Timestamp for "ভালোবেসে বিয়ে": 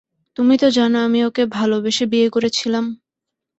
1.51-2.27